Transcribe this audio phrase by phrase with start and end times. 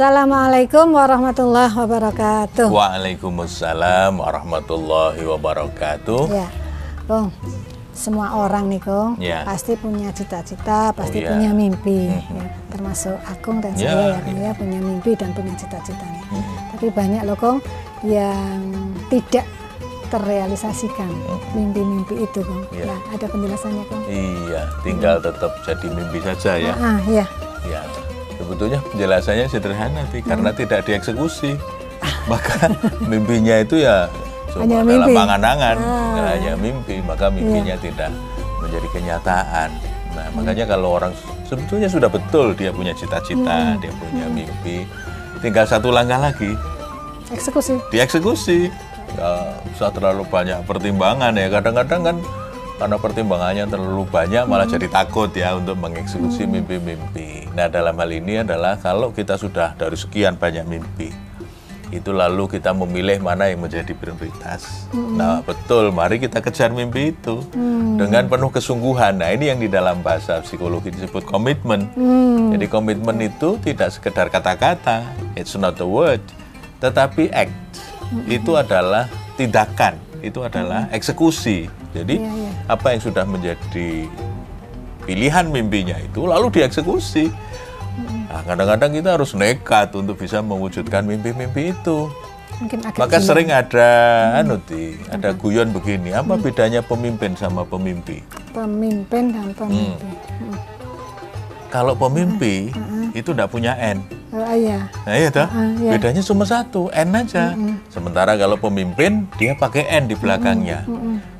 [0.00, 2.72] Assalamualaikum warahmatullahi wabarakatuh.
[2.72, 6.24] Waalaikumsalam warahmatullahi wabarakatuh.
[6.32, 6.48] Ya,
[7.04, 7.28] Kong.
[7.92, 9.44] Semua orang nih, Kong, Ya.
[9.44, 11.36] pasti punya cita-cita, pasti iya.
[11.36, 12.16] punya mimpi.
[12.16, 12.32] Mhm.
[12.32, 14.40] Ya, termasuk Akung dan Ya, saya ya, iya.
[14.40, 16.24] ya, punya mimpi dan punya cita-cita nih.
[16.32, 16.52] Mhm.
[16.72, 17.58] Tapi banyak loh, Kong,
[18.00, 18.56] yang
[19.12, 19.44] tidak
[20.08, 21.12] terrealisasikan
[21.52, 22.64] mimpi-mimpi itu, Kong.
[22.72, 22.88] Ya.
[22.88, 24.04] Ya, ada penjelasannya, Kong.
[24.08, 26.72] Iya, tinggal tetap jadi mimpi saja ya.
[26.80, 27.28] Ah, ya.
[27.68, 27.84] Ya,
[28.50, 31.54] sebetulnya penjelasannya sederhana sih, karena tidak dieksekusi.
[32.26, 32.66] Maka
[33.10, 34.10] mimpinya itu ya
[34.50, 35.22] cuma Hanya dalam mimpi.
[35.22, 36.34] angan-angan, Ah.
[36.34, 38.10] hanya mimpi, maka mimpinya tidak
[38.58, 39.70] menjadi kenyataan.
[40.10, 41.14] Nah, makanya kalau orang
[41.46, 44.82] sebetulnya sudah betul dia punya cita-cita, dia punya mimpi,
[45.38, 46.50] tinggal satu langkah lagi,
[47.30, 47.78] Eksekusi.
[47.88, 48.74] dieksekusi.
[49.10, 49.38] Nggak
[49.70, 51.46] usah terlalu banyak pertimbangan ya.
[51.46, 52.16] Kadang-kadang kan
[52.76, 57.39] karena pertimbangannya terlalu banyak malah jadi takut ya untuk mengeksekusi mimpi-mimpi.
[57.56, 61.10] Nah dalam hal ini adalah kalau kita sudah dari sekian banyak mimpi,
[61.90, 64.86] itu lalu kita memilih mana yang menjadi prioritas.
[64.94, 67.42] Nah betul, mari kita kejar mimpi itu
[67.98, 69.18] dengan penuh kesungguhan.
[69.18, 71.90] Nah ini yang di dalam bahasa psikologi disebut komitmen.
[71.98, 72.54] Hmm.
[72.54, 75.02] Jadi komitmen itu tidak sekedar kata-kata,
[75.34, 76.22] it's not a word,
[76.78, 77.50] tetapi act.
[78.26, 81.70] Itu adalah tindakan, itu adalah eksekusi.
[81.90, 82.50] Jadi Iya, iya.
[82.70, 84.06] apa yang sudah menjadi
[85.10, 87.34] pilihan mimpinya itu lalu dieksekusi.
[88.30, 92.06] Nah, kadang-kadang kita harus nekat untuk bisa mewujudkan mimpi-mimpi itu.
[92.62, 93.88] Mungkin Maka sering ada
[94.38, 98.22] anu Ti, ada guyon begini, apa bedanya pemimpin sama pemimpi?
[98.50, 100.10] pemimpin dan pemimpi.
[100.38, 100.58] Hmm.
[101.70, 102.70] Kalau pemimpi
[103.14, 104.02] itu tidak punya N.
[104.30, 104.90] Oh, iya.
[105.06, 105.90] Nah iya toh, Ah, iya.
[105.94, 107.54] bedanya cuma satu, N aja.
[107.90, 110.82] Sementara kalau pemimpin dia pakai N di belakangnya.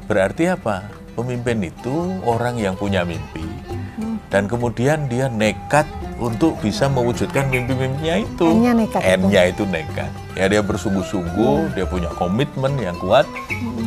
[0.07, 0.87] Berarti apa?
[1.19, 3.43] Pemimpin itu orang yang punya mimpi
[4.31, 5.85] dan kemudian dia nekat
[6.23, 8.47] untuk bisa mewujudkan mimpi-mimpinya itu.
[8.47, 9.01] N-nya nekat.
[9.03, 10.11] N-nya itu nekat.
[10.39, 13.27] Ya dia bersungguh-sungguh, dia punya komitmen yang kuat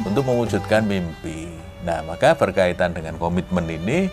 [0.04, 1.48] untuk mewujudkan mimpi.
[1.88, 4.12] Nah, maka berkaitan dengan komitmen ini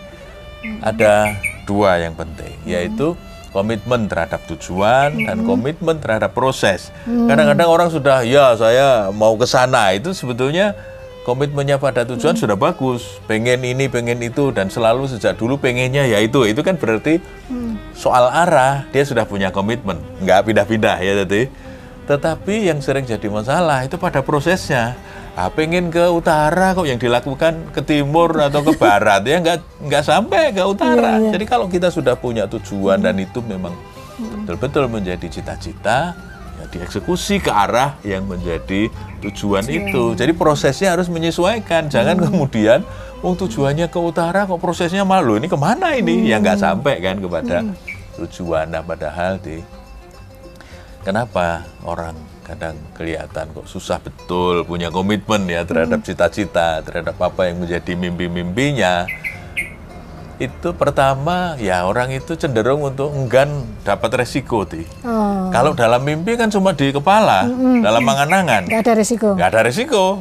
[0.79, 1.35] ada
[1.67, 3.19] dua yang penting, yaitu
[3.51, 6.95] komitmen terhadap tujuan dan komitmen terhadap proses.
[7.03, 10.71] Kadang-kadang orang sudah, ya saya mau ke sana, itu sebetulnya
[11.21, 16.17] komitmennya pada tujuan sudah bagus, pengen ini, pengen itu, dan selalu sejak dulu pengennya ya
[16.17, 16.41] itu.
[16.49, 17.21] Itu kan berarti
[17.93, 21.45] soal arah dia sudah punya komitmen, nggak pindah-pindah ya tadi.
[22.09, 24.97] Tetapi yang sering jadi masalah itu pada prosesnya.
[25.31, 30.03] Ah, pengen ke utara kok yang dilakukan ke timur atau ke barat ya nggak nggak
[30.03, 31.23] sampai ke utara.
[31.23, 33.71] Jadi kalau kita sudah punya tujuan dan itu memang
[34.43, 36.11] betul-betul menjadi cita-cita,
[36.61, 38.93] ya dieksekusi ke arah yang menjadi
[39.25, 40.13] tujuan itu.
[40.13, 41.89] Jadi prosesnya harus menyesuaikan.
[41.89, 42.85] Jangan kemudian,
[43.25, 46.29] oh tujuannya ke utara kok prosesnya malu ini ke mana ini?
[46.29, 47.65] Ya nggak sampai kan kepada
[48.21, 48.69] tujuan.
[48.69, 49.81] Nah padahal di
[51.01, 52.13] Kenapa orang
[52.45, 59.09] kadang kelihatan kok susah betul punya komitmen ya terhadap cita-cita, terhadap apa yang menjadi mimpi-mimpinya.
[60.41, 64.81] Itu pertama ya orang itu cenderung untuk enggan dapat resiko ti.
[65.05, 67.45] Oh, Kalau dalam mimpi kan cuma di kepala,
[67.77, 69.37] dalam angan-angan, nggak ada risiko.
[69.37, 70.17] nggak ada resiko.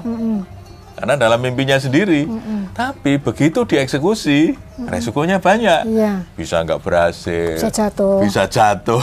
[0.92, 2.28] Karena dalam mimpinya sendiri.
[2.76, 5.88] Tapi begitu dieksekusi, resikonya banyak.
[5.88, 6.28] Iya.
[6.36, 8.20] Bisa nggak berhasil, Bisa jatuh.
[8.20, 9.00] bisa jatuh,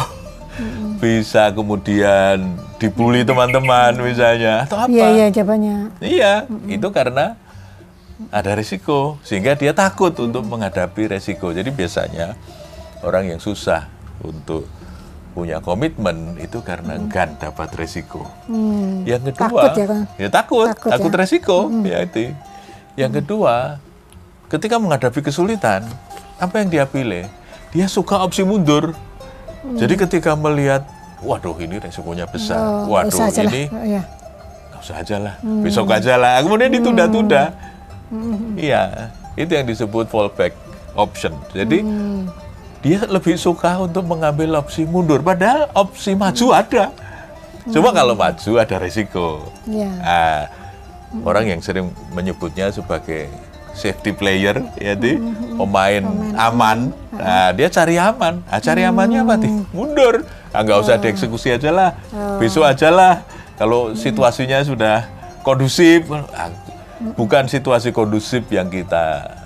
[1.02, 2.46] bisa kemudian
[2.78, 4.94] dibully teman-teman misalnya, atau apa?
[4.94, 5.78] Iya, iya jawabannya.
[5.98, 6.34] Iya,
[6.70, 7.34] itu karena
[8.30, 11.54] ada risiko sehingga dia takut untuk menghadapi resiko.
[11.54, 12.34] Jadi biasanya
[13.02, 13.86] orang yang susah
[14.20, 14.66] untuk
[15.32, 18.26] punya komitmen itu karena enggan dapat resiko.
[18.50, 19.06] Hmm.
[19.06, 20.04] Yang kedua, Takut ya, Kang?
[20.18, 21.18] ya takut, Takut takut, ya?
[21.22, 22.34] resiko, ya itu.
[22.98, 23.78] Yang kedua,
[24.50, 25.86] ketika menghadapi kesulitan,
[26.42, 27.30] apa yang dia pilih?
[27.70, 28.98] Dia suka opsi mundur.
[29.78, 30.82] Jadi ketika melihat,
[31.22, 33.30] waduh ini resikonya besar, Oh, waduh lah.
[33.30, 34.02] ini Oh, Iya.
[34.74, 36.42] nggak usah aja lah, besok aja lah.
[36.42, 37.54] Kemudian ditunda-tunda.
[38.56, 40.56] Iya, itu yang disebut fallback
[40.96, 41.36] option.
[41.52, 41.84] Jadi
[42.80, 46.94] dia lebih suka untuk mengambil opsi mundur, padahal opsi maju ada.
[47.68, 49.52] Cuma kalau maju ada risiko.
[49.68, 49.92] Iya.
[50.00, 50.42] Ah,
[51.28, 53.28] orang yang sering menyebutnya sebagai
[53.76, 55.20] safety player, ya di
[55.60, 56.04] pemain
[56.40, 56.96] aman.
[57.12, 58.40] Nah, dia cari aman.
[58.48, 59.52] Ah, cari amannya apa sih?
[59.76, 60.24] Mundur.
[60.56, 61.90] Ah, nggak usah dieksekusi aja lah.
[62.40, 63.28] Besok aja lah.
[63.60, 65.10] Kalau situasinya sudah
[65.44, 66.50] kondusif, ah,
[67.18, 69.38] bukan situasi kondusif yang kita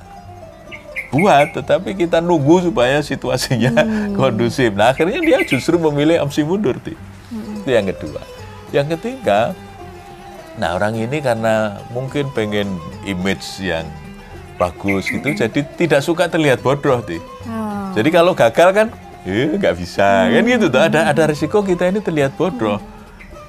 [1.12, 3.76] buat, tetapi kita nunggu supaya situasinya
[4.16, 4.72] kondusif.
[4.72, 6.96] Nah, akhirnya dia justru memilih opsi mundur, Ti.
[7.62, 8.24] Itu yang kedua.
[8.72, 9.52] Yang ketiga,
[10.56, 13.84] nah orang ini karena mungkin pengen image yang
[14.56, 17.20] bagus gitu, jadi tidak suka terlihat bodoh, Ti.
[17.52, 17.92] Oh.
[17.92, 18.88] Jadi kalau gagal kan
[19.22, 22.82] eh nggak bisa kan gitu tuh ada ada risiko kita ini terlihat bodoh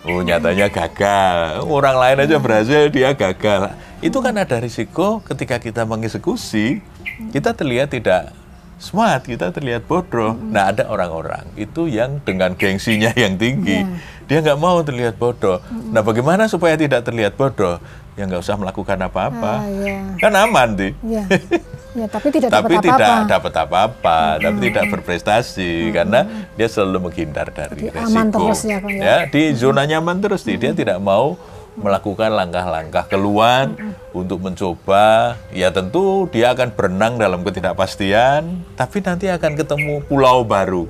[0.07, 1.63] oh nyatanya gagal.
[1.67, 3.75] Orang lain aja berhasil dia gagal.
[4.03, 6.83] Itu kan ada risiko ketika kita mengeksekusi
[7.31, 8.35] kita terlihat tidak
[8.83, 10.35] smart kita terlihat bodoh.
[10.35, 13.87] Nah ada orang-orang itu yang dengan gengsinya yang tinggi
[14.27, 15.63] dia nggak mau terlihat bodoh.
[15.71, 17.79] Nah bagaimana supaya tidak terlihat bodoh?
[18.19, 19.65] Ya nggak usah melakukan apa-apa.
[19.65, 20.05] Ah, iya.
[20.21, 20.89] kan aman di.
[21.07, 21.25] Ya.
[21.97, 23.29] ya, tapi tidak tapi dapat tidak apa-apa.
[23.29, 26.21] dapat apa-apa, tapi tidak berprestasi karena
[26.57, 28.39] dia selalu menghindar dari Jadi aman resiko.
[28.41, 29.17] terus ya, Pak, ya?
[29.29, 30.57] di zona nyaman terus nih.
[30.59, 31.37] Dia tidak mau
[31.73, 33.73] melakukan langkah-langkah keluar
[34.13, 35.41] untuk mencoba.
[35.53, 40.85] Ya tentu dia akan berenang dalam ketidakpastian, tapi nanti akan ketemu pulau baru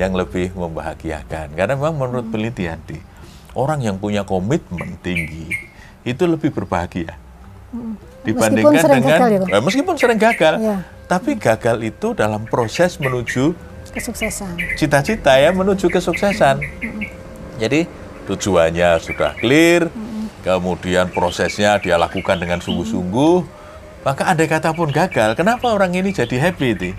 [0.00, 1.52] yang lebih membahagiakan.
[1.52, 2.96] Karena memang menurut penelitian di
[3.54, 5.50] orang yang punya komitmen tinggi
[6.06, 7.18] itu lebih berbahagia
[8.22, 9.38] dibandingkan Meskipun dengan gagal ya?
[9.50, 10.76] Eh, meskipun sering gagal, Iya.
[11.06, 13.56] tapi gagal itu dalam proses menuju
[13.90, 14.54] Kesuksesan.
[14.76, 16.62] cita-cita ya, menuju kesuksesan.
[17.58, 17.90] Jadi
[18.24, 19.90] tujuannya sudah clear,
[20.40, 23.36] kemudian prosesnya dia lakukan dengan sungguh-sungguh,
[24.00, 26.90] maka andai kata pun gagal, kenapa orang ini jadi happy itu?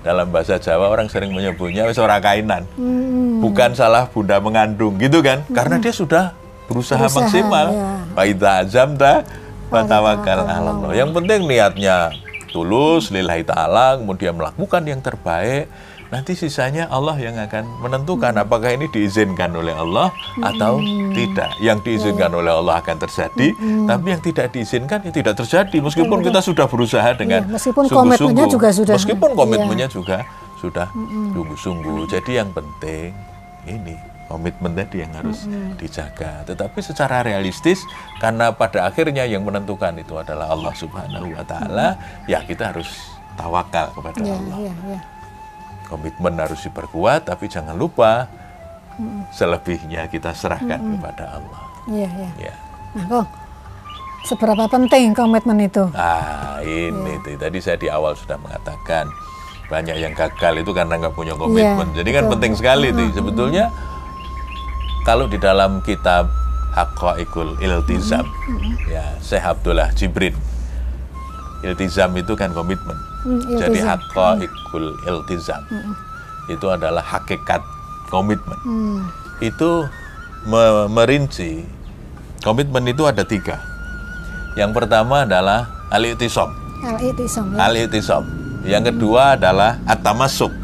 [0.00, 2.64] Dalam bahasa Jawa orang sering menyebutnya wis ora kainan.
[2.72, 3.36] Hmm.
[3.40, 5.44] Bukan salah bunda mengandung gitu kan?
[5.52, 6.32] Karena dia sudah
[6.68, 7.66] berusaha, Berusaha, maksimal.
[7.68, 7.88] ya.
[8.16, 10.90] Faida azamta fatawakal Fatawakal ala Allah.
[10.92, 12.10] Yang penting niatnya
[12.50, 15.70] tulus lillahi taala, kemudian melakukan yang terbaik.
[16.10, 18.42] Nanti sisanya Allah yang akan menentukan Hmm.
[18.42, 20.10] apakah ini diizinkan oleh Allah
[20.42, 20.82] atau
[21.14, 21.54] tidak.
[21.62, 23.86] Yang diizinkan oleh Allah akan terjadi, Hmm.
[23.86, 25.78] tapi yang tidak diizinkan ya tidak terjadi.
[25.78, 29.38] Meskipun kita sudah berusaha dengan Iya, meskipun komitmennya juga sudah- Meskipun iya.
[29.38, 30.18] komitmennya juga
[30.58, 30.90] sudah
[31.30, 32.10] sungguh-sungguh.
[32.10, 33.14] Jadi yang penting
[33.70, 33.94] ini
[34.30, 36.46] komitmen tadi yang harus dijaga.
[36.46, 37.82] Tetapi secara realistis
[38.22, 41.98] karena pada akhirnya yang menentukan itu adalah Allah Subhanahu wa taala,
[42.30, 42.86] ya kita harus
[43.34, 44.70] tawakal kepada Ya, Allah.
[44.70, 45.00] ya, ya.
[45.90, 48.30] Komitmen harus diperkuat tapi jangan lupa
[49.34, 51.60] selebihnya kita serahkan kepada Allah.
[51.90, 52.30] Iya, iya.
[52.38, 52.54] Ya.
[52.94, 53.26] Nah, Kong,
[54.22, 55.90] seberapa penting komitmen itu?
[55.96, 57.34] Ah, ini tuh.
[57.34, 59.10] Tadi saya di awal sudah mengatakan
[59.66, 61.90] banyak yang gagal itu karena nggak punya komitmen.
[61.90, 62.32] Iya, Jadi kan betul.
[62.38, 63.08] penting sekali tuh.
[63.10, 63.64] Sebetulnya
[65.10, 66.30] kalau di dalam kitab
[66.70, 68.22] Haqqaiqul Iltizam,
[68.86, 70.38] ya Syekh Abdullah Jibrin,
[71.66, 72.94] iltizam itu kan komitmen.
[73.26, 73.90] Hmm, Jadi iltizam.
[73.90, 75.62] Haqqaiqul Iltizam
[76.46, 77.58] itu adalah hakikat
[78.06, 78.54] komitmen.
[78.62, 79.02] Hmm,
[79.42, 79.90] Itu
[80.46, 81.66] me- merinci
[82.46, 83.58] komitmen itu ada tiga.
[84.54, 86.54] Yang pertama adalah al-i'tisam.
[86.86, 87.66] Al-itisam ya.
[87.66, 88.22] Al-i'tisam.
[88.62, 90.54] Yang kedua adalah at-tamassuk.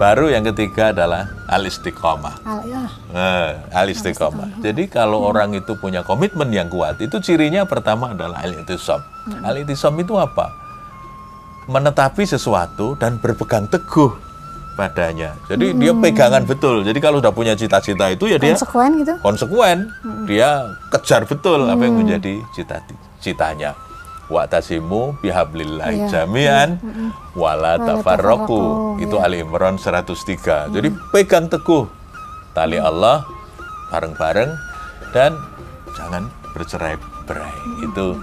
[0.00, 2.40] Baru yang ketiga adalah al-istiqomah.
[2.48, 2.88] Al, ya.
[3.12, 4.64] Eh, al-istiqomah.
[4.64, 9.04] Jadi kalau orang itu punya komitmen yang kuat, itu cirinya pertama adalah al-i'tisam.
[9.44, 10.56] Al-i'tisam itu apa?
[11.68, 14.08] Menetapi sesuatu dan berpegang teguh
[14.72, 15.36] padanya.
[15.52, 16.80] Jadi dia pegangan betul.
[16.80, 19.14] Jadi kalau sudah punya cita-cita itu ya dia Konsekuen gitu?
[19.20, 19.78] konsekuen.
[20.24, 23.76] Dia kejar betul apa yang menjadi cita-citanya.
[24.30, 26.22] Wa tasimu bihablillahi Iya.
[26.22, 26.78] jami'an
[27.34, 28.46] wala Wala tafarraqu.
[28.46, 29.26] tafarraqu, Itu iya.
[29.26, 30.70] Ali Imran 103.
[30.70, 31.90] Jadi pegang teguh
[32.54, 33.26] tali Allah
[33.90, 34.50] bareng-bareng
[35.10, 35.34] dan
[35.98, 37.54] jangan bercerai-berai.
[37.82, 38.22] Itu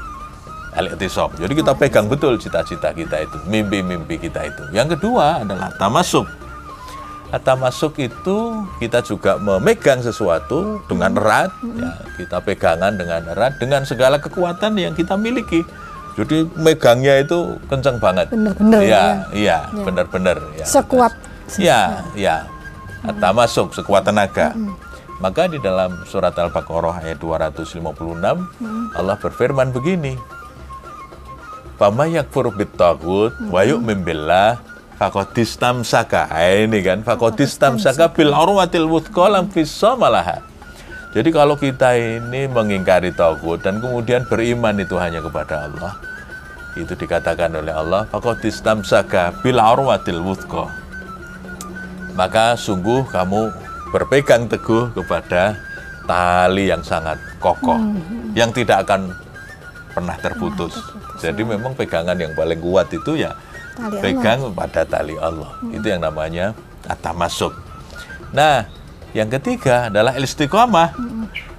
[0.71, 1.35] al-i'tisam.
[1.35, 4.63] Jadi kita pegang betul cita-cita kita itu, mimpi-mimpi kita itu.
[4.71, 6.23] Yang kedua adalah tamasuk.
[7.27, 8.37] Tamasuk itu
[8.79, 14.95] kita juga memegang sesuatu dengan erat, ya, kita pegangan dengan erat dengan segala kekuatan yang
[14.95, 15.67] kita miliki.
[16.17, 18.33] Jadi megangnya itu kencang banget.
[18.33, 19.05] Bener-bener Iya, ya.
[19.37, 20.65] iya, benar-benar ya.
[20.65, 21.13] Sekuat.
[21.61, 22.49] Ya, ya.
[23.21, 24.57] Tamasuk sekuat tenaga.
[25.21, 27.81] Maka di dalam surat Al-Baqarah ayat 256
[28.93, 30.17] Allah berfirman begini.
[31.77, 34.57] Fama yakfur bitagut wa yu'min billah
[34.97, 36.25] faqadis tamsaka.
[36.25, 40.41] Ah, Ini kan faqadis tamsaka bil urwatil wuthqa lam fissamalaha.
[41.15, 45.95] Jadi kalau kita ini mengingkari tagut dan kemudian beriman itu hanya kepada Allah,
[46.77, 50.87] itu dikatakan oleh Allah faqadis tamsaka bil urwatil wuthqa
[52.17, 53.53] maka sungguh kamu
[53.93, 55.53] berpegang teguh kepada
[56.09, 57.77] tali yang sangat kokoh,
[58.33, 59.13] yang tidak akan
[59.93, 60.73] pernah terputus.
[61.21, 63.37] Jadi memang pegangan yang paling kuat itu ya
[63.77, 65.53] Tali pegang pada tali Allah.
[65.69, 66.57] Itu yang namanya
[66.89, 67.53] atamasuk.
[68.33, 68.65] Nah,
[69.15, 70.95] yang ketiga adalah istiqomah.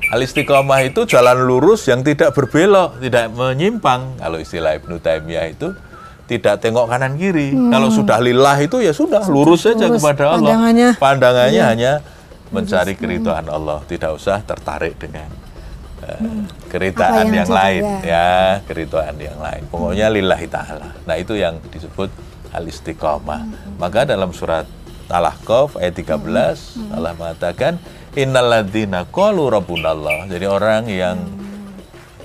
[0.09, 4.17] Al-istiqomah itu jalan lurus yang tidak berbelok, tidak menyimpang.
[4.17, 5.69] Kalau istilah Ibnu Taimiyah itu
[6.29, 7.53] tidak tengok kanan kiri.
[7.53, 10.53] Kalau sudah lillah itu ya sudah lurus saja kepada Allah.
[10.57, 10.89] Pandangannya.
[10.97, 11.93] Pandangannya hanya
[12.49, 15.29] mencari keridhaan Allah, tidak usah tertarik dengan
[16.01, 17.99] eh, keridhaan Apa yang yang, lain ya.
[18.01, 18.29] ya,
[18.65, 19.63] keridhaan yang lain.
[19.69, 20.97] Pokoknya lillahi taala.
[21.05, 22.09] Nah, itu yang disebut
[22.53, 23.45] al istiqomah.
[23.77, 24.65] Maka dalam surat
[25.09, 27.81] Al-Ahqaf ayat 13 Allah mengatakan
[28.13, 30.29] innalladzina qalu rabbunallah.
[30.29, 31.17] Jadi orang yang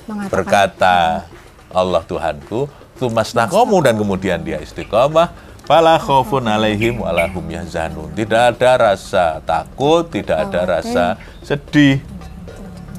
[0.04, 0.98] Mengatakan berkata
[1.72, 2.68] Allah Tuhanku,
[3.00, 5.32] tsumastaqamu dan kemudian dia istiqomah,
[5.64, 8.12] fala khaufun alaihim walahum yahzanun.
[8.12, 12.04] Tidak ada rasa takut, tidak ada rasa sedih.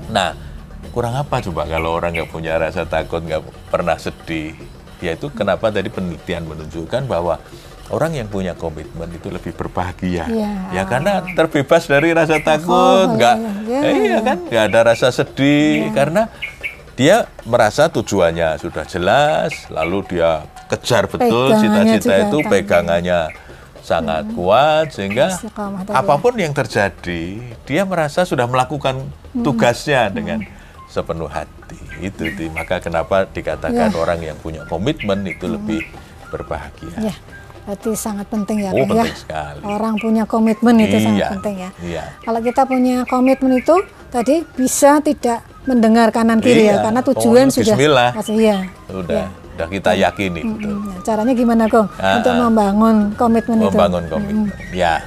[0.08, 0.32] Nah,
[0.96, 4.56] kurang apa coba kalau orang nggak punya rasa takut, nggak pernah sedih?
[5.04, 7.36] Yaitu kenapa tadi penelitian menunjukkan bahwa
[7.88, 10.24] orang yang punya komitmen itu lebih berbahagia.
[10.24, 10.52] Iya.
[10.72, 13.36] Ya karena terbebas dari rasa takut, nggak,
[13.68, 16.32] iya, eh, iya kan, nggak ada rasa sedih karena
[16.94, 22.48] dia merasa tujuannya sudah jelas, lalu dia kejar betul cita-cita itu kan.
[22.48, 23.20] pegangannya
[23.84, 25.92] sangat kuat sehingga ya.
[25.92, 27.36] apa pun yang terjadi
[27.68, 29.42] dia merasa sudah melakukan Hmm.
[29.42, 30.40] tugasnya dengan
[30.88, 32.48] sepenuh hati itu Ti.
[32.48, 33.98] maka kenapa dikatakan Ya.
[33.98, 35.84] orang yang punya komitmen itu lebih
[36.30, 37.14] berbahagia Ya,
[37.64, 38.84] berarti sangat penting ya, Oh, ya.
[38.84, 39.60] penting sekali.
[39.62, 41.70] Orang punya komitmen itu sangat Iya, penting ya.
[41.80, 42.02] iya.
[42.20, 43.76] Kalau kita punya komitmen itu
[44.08, 48.10] tadi bisa tidak mendengar kanan kiri Iya, ya, karena pokoknya tujuan sudah bismillah.
[48.12, 48.56] pasti iya.
[48.86, 51.88] sudah sudah kita yakini betul Nah, caranya gimana, Kong?
[51.96, 52.40] Ah, Untuk ah.
[52.42, 53.66] membangun komitmen itu.
[53.70, 54.46] membangun komitmen.
[54.70, 55.00] Ya,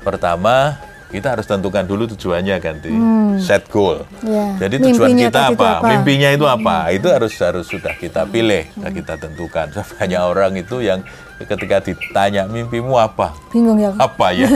[0.00, 0.74] pertama
[1.10, 2.90] kita harus tentukan dulu tujuannya kan, Ti.
[3.38, 4.06] set goal.
[4.22, 5.68] Ya, Jadi tujuan mimpinya kita apa?
[5.76, 5.86] apa?
[5.90, 6.76] Mimpinya itu apa?
[6.88, 9.66] Itu harus harus sudah kita pilih, sudah kita tentukan.
[9.98, 11.02] Banyak orang itu yang
[11.40, 13.34] ketika ditanya mimpimu apa?
[13.50, 13.90] Bingung ya.
[13.96, 14.46] Apa ya?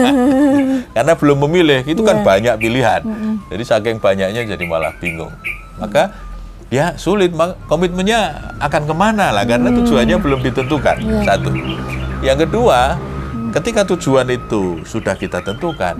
[0.95, 2.25] Karena belum memilih, itu kan Iya.
[2.25, 3.01] banyak pilihan.
[3.49, 5.33] Jadi saking banyaknya jadi malah bingung.
[5.75, 6.13] Maka
[6.69, 7.35] ya sulit,
[7.65, 9.43] komitmennya akan ke mana lah?
[9.43, 9.77] Karena Mm.
[9.83, 10.95] tujuannya belum ditentukan.
[11.03, 11.19] Iya.
[11.25, 11.49] Satu.
[12.21, 12.95] Yang kedua,
[13.51, 15.95] ketika tujuan itu sudah kita tentukan,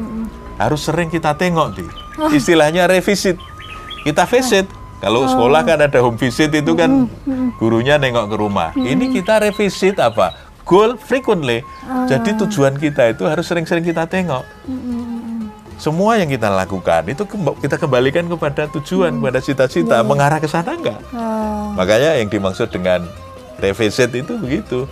[0.56, 1.86] harus sering kita tengok, Di.
[2.16, 2.32] Ah.
[2.32, 3.36] Istilahnya revisit.
[4.06, 4.68] Kita visit.
[5.04, 7.06] Kalau sekolah kan ada home visit itu kan
[7.60, 8.70] gurunya nengok ke rumah.
[8.74, 10.34] Ini kita revisit apa?
[10.66, 11.62] Goal frequently.
[12.10, 14.42] Jadi tujuan kita itu harus sering-sering kita tengok.
[15.76, 17.28] Semua yang kita lakukan itu
[17.60, 20.98] kita kembalikan kepada tujuan, kepada cita-cita, mengarah ke sana enggak?
[21.12, 23.04] Ah, Makanya yang dimaksud dengan
[23.58, 24.86] revisit itu begitu.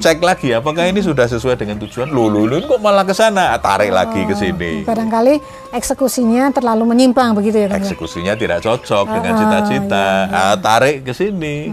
[0.00, 2.08] Cek lagi apakah ini sudah sesuai dengan tujuan.
[2.08, 3.52] Loh, loh, kok malah ke sana?
[3.52, 4.84] Ah, Tarik lagi ke sini.
[4.84, 5.40] barangkali
[5.72, 7.76] eksekusinya terlalu menyimpang begitu ya, ya?
[7.76, 10.06] Eksekusinya tidak cocok dengan Ah, cita-cita.
[10.28, 11.72] Ah, tarik ke sini.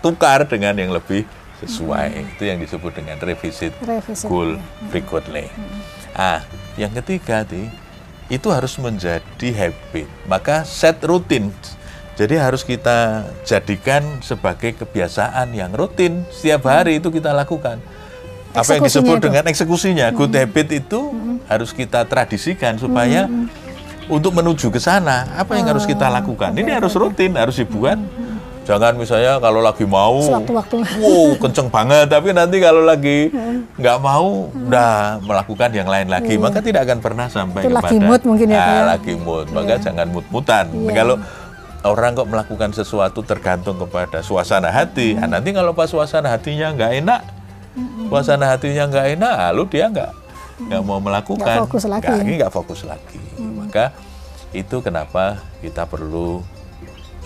[0.00, 1.24] Tukar dengan yang lebih
[1.58, 2.36] sesuai.
[2.36, 4.60] Itu yang disebut dengan revisit, Revisit, goal
[4.92, 5.48] frequently.
[6.12, 6.44] Ah,
[6.76, 7.68] yang ketiga, Ti,
[8.28, 10.08] itu harus menjadi habit.
[10.28, 11.52] Maka set rutin.
[12.16, 17.76] Jadi harus kita jadikan sebagai kebiasaan yang rutin setiap hari itu kita lakukan.
[18.56, 19.24] Apa yang disebut itu.
[19.28, 21.12] dengan eksekusinya, good habit itu
[21.44, 23.28] harus kita tradisikan supaya
[24.08, 26.56] untuk menuju ke sana apa yang harus kita lakukan.
[26.56, 28.00] Ini harus rutin, harus dibuat.
[28.66, 30.76] Jangan misalnya kalau lagi mau, Sewaktu-waktu.
[30.98, 33.30] wow kenceng banget, tapi nanti kalau lagi
[33.78, 37.96] nggak mau, udah melakukan yang lain lagi, maka tidak akan pernah sampai Itu kepada lagi
[38.02, 38.82] mood mungkin ya, Ah, ya?
[38.98, 39.46] lagi mood.
[39.54, 40.66] Maka jangan mood-mutan.
[40.90, 41.14] Kalau
[41.90, 46.92] orang kok melakukan sesuatu tergantung kepada suasana hati, ah, nanti kalau pas suasana hatinya nggak
[47.02, 47.20] enak,
[48.10, 50.12] suasana hatinya nggak enak, lalu dia nggak
[50.56, 52.54] nggak mau melakukan, Nggak fokus lagi nggak, ya?
[52.54, 53.20] fokus lagi.
[53.36, 53.92] Maka
[54.56, 56.40] itu kenapa kita perlu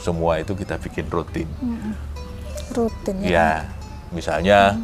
[0.00, 1.46] semua itu kita bikin rutin.
[2.74, 3.28] Rutin ya.
[3.30, 3.50] Ya,
[4.10, 4.80] misalnya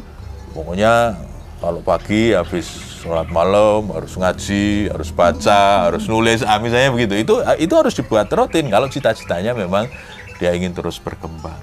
[0.53, 1.17] pokoknya
[1.57, 2.69] kalau pagi habis
[3.01, 7.13] sholat malam harus ngaji, harus baca, harus nulis, ah, misalnya begitu.
[7.17, 9.89] Itu itu harus dibuat rutin kalau cita-citanya memang
[10.37, 11.57] dia ingin terus berkembang.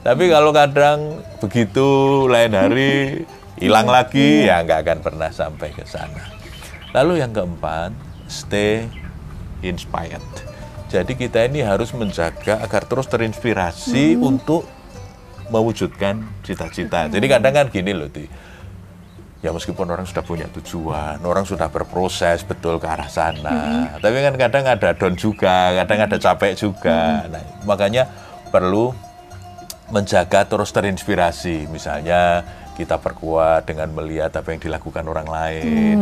[0.00, 1.88] Tapi kalau kadang begitu
[2.28, 3.24] lain hari
[3.60, 6.24] hilang lagi, ya nggak akan pernah sampai ke sana.
[6.96, 7.92] Lalu yang keempat,
[8.28, 8.88] stay
[9.60, 10.24] inspired.
[10.90, 14.66] Jadi kita ini harus menjaga agar terus terinspirasi untuk
[15.52, 17.06] mewujudkan cita-cita.
[17.06, 18.49] Jadi kadang kan gini loh, Ti.
[19.40, 23.88] Ya meskipun orang sudah punya tujuan, orang sudah berproses betul ke arah sana.
[23.96, 27.24] Tapi kan kadang ada down juga, kadang ada capek juga.
[27.24, 28.04] Nah, makanya
[28.52, 28.92] perlu
[29.88, 31.72] menjaga terus terinspirasi.
[31.72, 32.44] Misalnya
[32.76, 35.96] kita perkuat dengan melihat apa yang dilakukan orang lain,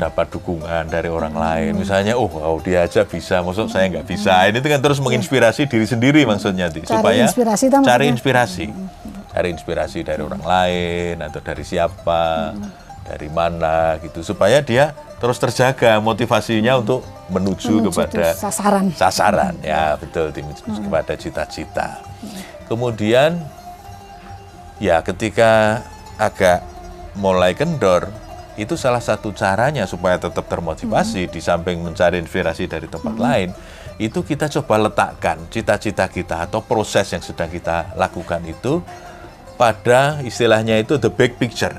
[0.00, 1.76] dapat dukungan dari orang lain.
[1.76, 4.48] Misalnya, oh, oh, dia aja bisa, maksud saya nggak bisa.
[4.48, 6.72] Ini kan terus menginspirasi diri sendiri maksudnya.
[6.72, 8.64] Cari supaya inspirasi cari inspirasi,
[9.34, 12.54] cari inspirasi dari orang lain atau dari siapa,
[13.02, 18.94] dari mana gitu, supaya dia terus terjaga motivasinya untuk menuju, Menuju kepada sasaran.
[18.94, 19.54] sasaran.
[19.58, 21.98] Ya betul tim kepada cita-cita.
[22.70, 23.42] Kemudian
[24.78, 25.82] ya ketika
[26.14, 26.62] agak
[27.18, 28.06] mulai kendor
[28.54, 33.50] itu salah satu caranya supaya tetap termotivasi di samping mencari inspirasi dari tempat lain
[33.98, 38.82] itu kita coba letakkan cita-cita kita atau proses yang sedang kita lakukan itu
[39.54, 41.74] pada istilahnya itu the big picture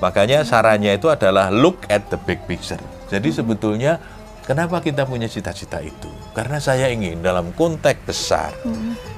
[0.00, 2.80] Makanya sarannya itu adalah look at the big picture.
[3.12, 4.00] Jadi sebetulnya
[4.48, 6.08] kenapa kita punya cita-cita itu?
[6.32, 8.56] Karena saya ingin dalam konteks besar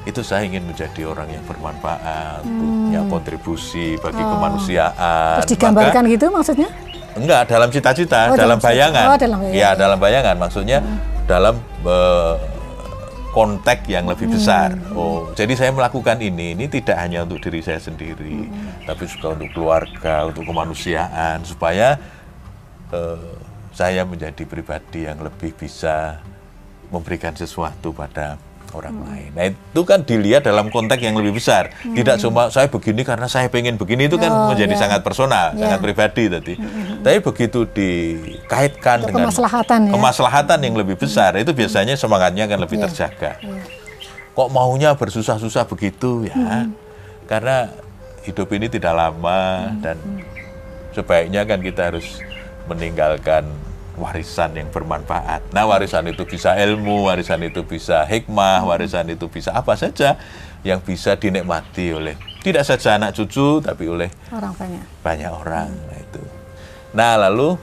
[0.02, 5.38] itu saya ingin menjadi orang yang bermanfaat, punya kontribusi bagi kemanusiaan.
[5.46, 6.66] Terus digambarkan gitu maksudnya?
[6.66, 9.04] Maka, enggak dalam cita-cita, Oh, dalam dalam bayangan.
[9.06, 9.62] oh, dalam bayangan.
[9.62, 10.36] Ya, dalam bayangan.
[10.40, 10.78] Maksudnya
[11.30, 11.54] dalam
[11.86, 12.34] eh,
[13.32, 14.76] konteks yang lebih besar.
[14.92, 18.46] Oh, jadi saya melakukan ini ini tidak hanya untuk diri saya sendiri,
[18.84, 21.96] tapi juga untuk keluarga, untuk kemanusiaan supaya
[22.92, 23.32] eh,
[23.72, 26.20] saya menjadi pribadi yang lebih bisa
[26.92, 28.36] memberikan sesuatu pada
[28.72, 29.30] orang lain.
[29.32, 31.70] Nah itu kan dilihat dalam konteks yang lebih besar.
[31.78, 34.80] Tidak cuma saya begini karena saya pengen begini itu kan Oh, menjadi ya.
[34.80, 35.68] sangat personal, Ya.
[35.68, 36.54] sangat pribadi tadi.
[37.00, 39.92] Tapi begitu dikaitkan Untuk dengan kemaslahatan ya.
[39.92, 42.84] kemaslahatan yang lebih besar itu biasanya semangatnya akan lebih Iya.
[42.88, 43.32] terjaga.
[44.32, 46.34] Kok maunya bersusah-susah begitu ya?
[46.34, 46.72] Hmm.
[47.28, 47.68] Karena
[48.22, 49.80] hidup ini tidak lama Hmm.
[49.80, 49.96] dan
[50.90, 52.20] sebaiknya kan kita harus
[52.64, 53.44] meninggalkan
[53.96, 55.52] warisan yang bermanfaat.
[55.52, 60.16] Nah, warisan itu bisa ilmu, warisan itu bisa hikmah, warisan itu bisa apa saja
[60.64, 64.82] yang bisa dinikmati oleh tidak saja anak cucu tapi oleh Orang banyak.
[65.02, 65.68] banyak orang.
[65.70, 66.22] Nah, itu.
[66.92, 67.54] Nah, lalu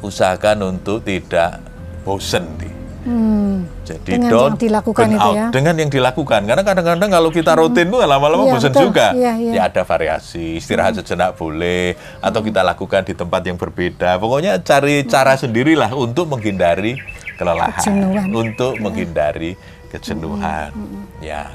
[0.00, 1.60] usahakan untuk tidak
[2.04, 2.74] bosen nih.
[3.04, 3.64] Hmm.
[3.90, 5.46] Jadi Dengan don't yang dilakukan burn itu ya.
[5.50, 6.40] Dengan yang dilakukan.
[6.46, 8.82] Karena kadang-kadang kalau kita rutin tuh lama-lama Iya, bosan betul.
[8.86, 9.06] juga.
[9.18, 9.52] Iya, iya.
[9.58, 14.22] Ya ada variasi, istirahat sejenak boleh atau kita lakukan di tempat yang berbeda.
[14.22, 16.94] Pokoknya cari cara sendirilah untuk menghindari
[17.34, 18.26] kelelahan, Kejenuhan.
[18.30, 19.58] untuk menghindari
[19.90, 20.70] kejenuhan.
[21.18, 21.50] Ya.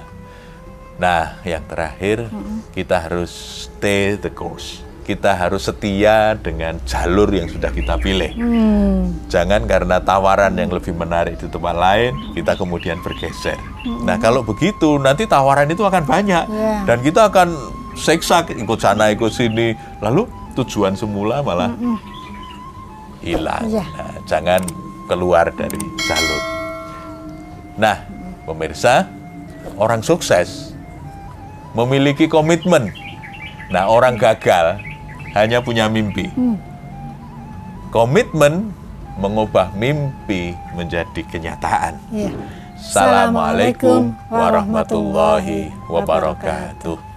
[0.95, 2.27] Nah, yang terakhir
[2.71, 3.31] kita harus
[3.71, 4.83] stay the course.
[5.05, 8.33] Kita harus setia dengan jalur yang sudah kita pilih.
[8.33, 9.13] Hmm.
[9.29, 13.53] Jangan karena tawaran yang lebih menarik di tempat lain, kita kemudian bergeser.
[14.01, 16.49] Nah, kalau begitu, nanti tawaran itu akan banyak.
[16.49, 16.89] Iya.
[16.89, 17.53] Dan kita akan
[17.93, 19.77] seksa, ikut sana, ikut sini.
[20.01, 20.25] Lalu
[20.57, 21.69] tujuan semula malah
[23.21, 23.61] hilang.
[23.69, 23.85] Iya.
[23.85, 24.61] Nah, jangan
[25.05, 26.43] keluar dari jalur.
[27.77, 28.01] Nah,
[28.49, 29.05] pemirsa,
[29.77, 30.73] orang sukses
[31.77, 32.89] memiliki komitmen.
[33.69, 34.81] Nah, orang gagal
[35.35, 36.31] hanya punya mimpi.
[37.91, 38.71] Komitmen
[39.19, 41.99] mengubah mimpi menjadi kenyataan.
[42.11, 42.31] Iya.
[42.75, 47.14] Assalamualaikum warahmatullahi wabarakatuh.